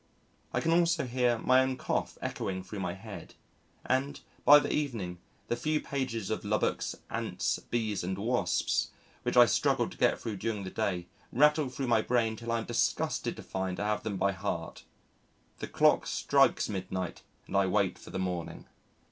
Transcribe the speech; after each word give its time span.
I 0.51 0.61
can 0.61 0.71
also 0.71 1.05
hear 1.05 1.37
my 1.37 1.61
own 1.61 1.77
cough 1.77 2.17
echoing 2.23 2.63
through 2.63 2.79
my 2.79 2.93
head, 2.95 3.35
and, 3.85 4.19
by 4.43 4.57
the 4.57 4.73
evening, 4.73 5.19
the 5.47 5.55
few 5.55 5.79
pages 5.79 6.31
of 6.31 6.43
Lubbock's 6.43 6.95
Ants, 7.11 7.59
Bees, 7.69 8.03
and 8.03 8.17
Wasps 8.17 8.89
which 9.21 9.37
I 9.37 9.45
struggled 9.45 9.91
to 9.91 9.99
get 9.99 10.19
through 10.19 10.37
during 10.37 10.63
the 10.63 10.71
day 10.71 11.05
rattle 11.31 11.69
through 11.69 11.85
my 11.89 12.01
brain 12.01 12.35
till 12.35 12.51
I 12.51 12.57
am 12.57 12.65
disgusted 12.65 13.35
to 13.35 13.43
find 13.43 13.79
I 13.79 13.89
have 13.89 14.01
them 14.01 14.17
by 14.17 14.31
heart. 14.31 14.85
The 15.59 15.67
clock 15.67 16.07
strikes 16.07 16.67
midnight 16.67 17.21
and 17.45 17.55
I 17.55 17.67
wait 17.67 17.99
for 17.99 18.09
the 18.09 18.17
morning. 18.17 18.65